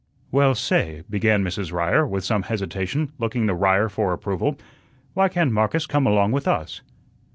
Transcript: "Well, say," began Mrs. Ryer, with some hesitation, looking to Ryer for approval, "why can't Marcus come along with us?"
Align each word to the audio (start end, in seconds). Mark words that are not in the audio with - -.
"Well, 0.31 0.55
say," 0.55 1.03
began 1.11 1.43
Mrs. 1.43 1.71
Ryer, 1.71 2.07
with 2.07 2.23
some 2.23 2.41
hesitation, 2.41 3.11
looking 3.19 3.45
to 3.45 3.53
Ryer 3.53 3.87
for 3.87 4.13
approval, 4.13 4.57
"why 5.13 5.29
can't 5.29 5.51
Marcus 5.51 5.85
come 5.85 6.07
along 6.07 6.31
with 6.31 6.47
us?" 6.47 6.81